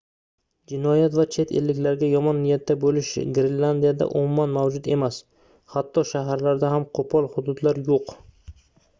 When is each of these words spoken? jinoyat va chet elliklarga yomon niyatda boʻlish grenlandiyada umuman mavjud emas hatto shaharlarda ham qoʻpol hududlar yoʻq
jinoyat 0.71 1.15
va 1.17 1.23
chet 1.33 1.51
elliklarga 1.57 2.07
yomon 2.13 2.37
niyatda 2.45 2.75
boʻlish 2.83 3.09
grenlandiyada 3.37 4.07
umuman 4.21 4.55
mavjud 4.55 4.89
emas 4.95 5.19
hatto 5.75 6.05
shaharlarda 6.13 6.71
ham 6.77 6.87
qoʻpol 7.01 7.29
hududlar 7.35 7.79
yoʻq 7.91 8.11